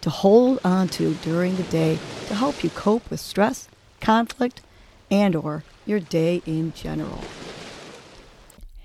[0.00, 3.68] to hold on to during the day to help you cope with stress,
[4.00, 4.62] conflict,
[5.10, 7.22] and or your day in general.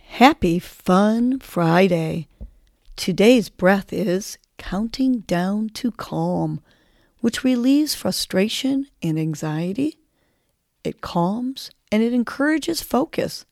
[0.07, 2.27] Happy fun Friday.
[2.95, 6.61] Today's breath is counting down to calm,
[7.19, 9.99] which relieves frustration and anxiety.
[10.83, 13.45] It calms and it encourages focus.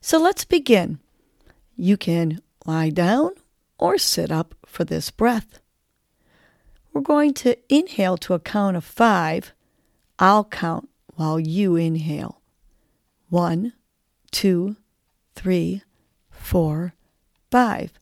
[0.00, 0.98] So let's begin.
[1.76, 3.32] You can lie down
[3.78, 5.60] or sit up for this breath.
[6.94, 9.52] We're going to inhale to a count of five.
[10.20, 12.40] I'll count while you inhale.
[13.28, 13.72] One,
[14.30, 14.76] two,
[15.34, 15.82] three,
[16.30, 16.94] four,
[17.50, 17.98] five.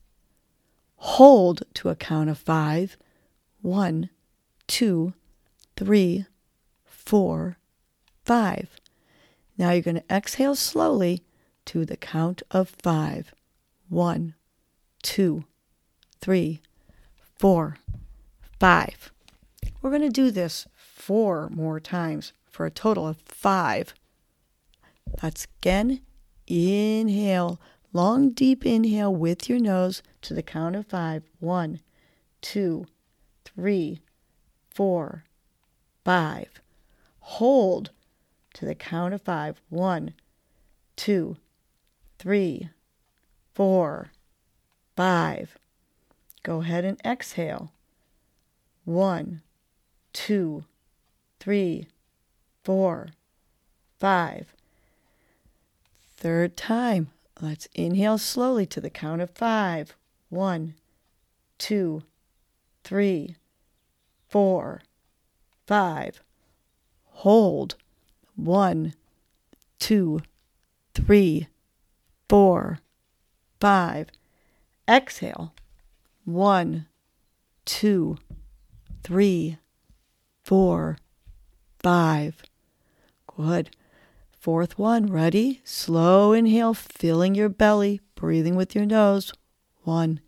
[0.96, 2.98] Hold to a count of five.
[3.62, 4.10] One,
[4.66, 5.14] two,
[5.74, 6.26] three,
[6.84, 7.56] four,
[8.26, 8.78] five.
[9.56, 11.22] Now you're going to exhale slowly
[11.64, 13.34] to the count of five.
[13.88, 14.34] One,
[15.02, 15.44] two,
[16.20, 16.60] three,
[17.38, 17.78] four,
[18.62, 19.10] five.
[19.80, 23.92] We're going to do this four more times for a total of five.
[25.20, 26.00] Let's again
[26.46, 27.60] inhale,
[27.92, 31.24] long, deep inhale with your nose to the count of five.
[31.40, 31.80] One,
[32.40, 32.86] two,
[33.44, 33.98] three,
[34.70, 35.24] four,
[36.04, 36.60] five.
[37.18, 37.90] Hold
[38.54, 39.60] to the count of five.
[39.70, 40.14] One,
[40.94, 41.36] two,
[42.20, 42.68] three,
[43.54, 44.12] four,
[44.94, 45.58] five.
[46.44, 47.72] Go ahead and exhale.
[48.84, 49.42] One,
[50.12, 50.64] two,
[51.38, 51.86] three,
[52.64, 53.08] four,
[54.00, 54.54] five.
[56.16, 57.10] Third time.
[57.40, 59.96] Let's inhale slowly to the count of five.
[60.28, 60.74] One,
[61.58, 62.02] two,
[62.84, 63.36] three,
[64.28, 64.82] four,
[65.66, 66.22] five.
[67.06, 67.76] Hold.
[68.34, 68.94] One,
[69.78, 70.22] two,
[70.94, 71.48] three,
[72.28, 72.78] four,
[73.60, 74.08] five.
[74.88, 75.54] Exhale.
[76.24, 76.86] One,
[77.64, 78.18] two,
[79.02, 79.58] three,
[80.44, 80.98] four,
[81.82, 82.42] five.
[83.36, 83.76] Good.
[84.38, 85.60] Fourth one, ready?
[85.64, 89.32] Slow inhale, filling your belly, breathing with your nose.
[89.84, 90.20] One,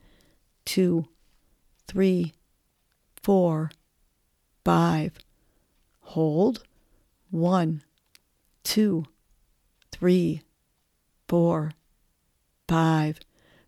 [0.64, 1.06] two,
[1.88, 2.34] three,
[3.22, 3.70] four,
[4.64, 5.18] five.
[6.00, 6.62] Hold.
[7.30, 7.82] One,
[8.62, 9.06] two,
[9.90, 10.42] three,
[11.26, 11.72] four,
[12.68, 13.18] five.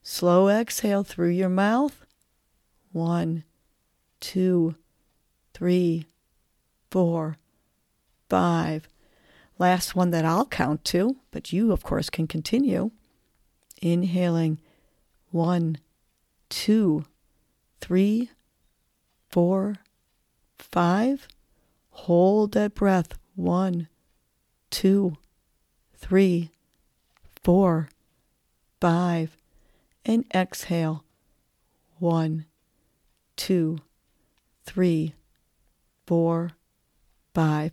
[0.03, 2.07] Slow exhale through your mouth.
[2.93, 3.43] One,
[4.21, 4.77] two,
[5.57, 6.05] three,
[6.91, 7.39] four,
[8.29, 8.87] five.
[9.59, 12.91] Last one that I'll count to, but you, of course, can continue.
[13.81, 14.59] Inhaling
[15.31, 15.79] one,
[16.51, 17.07] two,
[17.81, 18.29] three,
[19.31, 19.77] four,
[20.59, 21.27] five.
[21.91, 23.15] Hold that breath.
[23.35, 23.89] One,
[24.69, 25.17] two,
[25.97, 26.51] three,
[27.43, 27.89] four,
[28.79, 29.39] five.
[30.05, 31.03] And exhale.
[31.99, 32.45] One,
[33.37, 33.79] two,
[34.67, 35.15] three,
[36.07, 36.53] four,
[37.35, 37.73] five.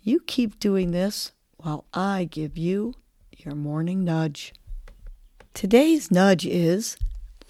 [0.00, 2.94] You keep doing this while I give you
[3.36, 4.52] your morning nudge.
[5.52, 6.96] Today's nudge is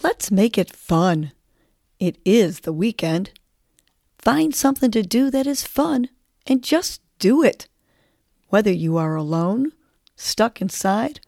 [0.02, 1.32] let's make it fun.
[1.98, 3.30] It is the weekend.
[4.18, 6.08] Find something to do that is fun
[6.46, 7.68] and just do it.
[8.48, 9.72] Whether you are alone,
[10.16, 11.20] stuck inside,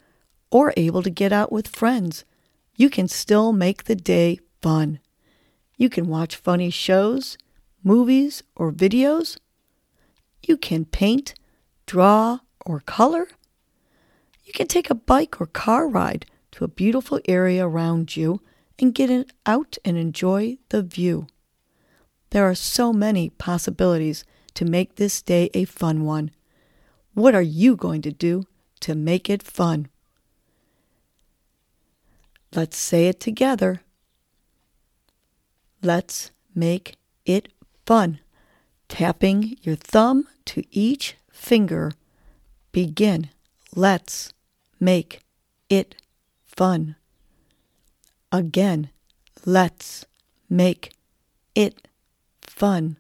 [0.51, 2.25] or able to get out with friends,
[2.77, 5.01] you can still make the day fun.
[5.77, 7.37] You can watch funny shows,
[7.87, 9.39] movies, or videos.
[10.43, 11.35] You can paint,
[11.87, 13.29] draw, or color.
[14.45, 18.43] You can take a bike or car ride to a beautiful area around you
[18.79, 21.29] and get out and enjoy the view.
[22.31, 24.25] There are so many possibilities
[24.55, 26.33] to make this day a fun one.
[27.15, 28.45] What are you going to do
[28.81, 29.89] to make it fun?
[32.53, 33.83] Let's say it together.
[35.83, 37.53] Let's make it
[37.87, 38.19] fun.
[38.89, 41.93] Tapping your thumb to each finger.
[42.73, 43.31] Begin.
[43.75, 44.33] Let's
[44.79, 45.21] make
[45.71, 45.95] it
[46.45, 46.97] fun.
[48.33, 48.91] Again,
[49.45, 50.05] let's
[50.51, 50.93] make
[51.55, 51.89] it
[52.41, 52.97] fun.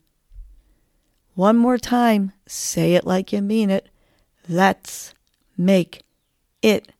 [1.34, 3.88] One more time, say it like you mean it.
[4.48, 5.12] Let's
[5.56, 6.02] make
[6.62, 6.92] it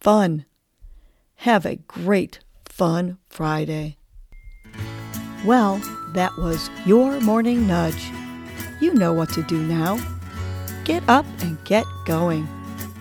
[0.00, 0.44] fun.
[1.36, 3.96] Have a great, fun Friday.
[5.44, 5.80] Well,
[6.14, 8.10] that was your morning nudge.
[8.80, 9.98] You know what to do now.
[10.84, 12.46] Get up and get going.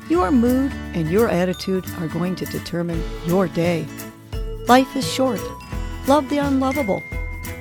[0.09, 3.85] Your mood and your attitude are going to determine your day.
[4.67, 5.41] Life is short.
[6.07, 7.01] Love the unlovable.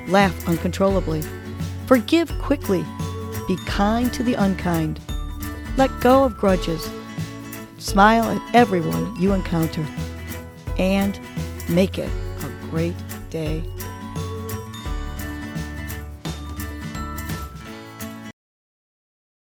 [0.09, 1.23] Laugh uncontrollably.
[1.87, 2.85] Forgive quickly.
[3.49, 5.01] Be kind to the unkind.
[5.77, 6.89] Let go of grudges.
[7.79, 9.85] Smile at everyone you encounter.
[10.79, 11.19] And
[11.69, 12.11] make it
[12.43, 12.97] a great
[13.31, 13.65] day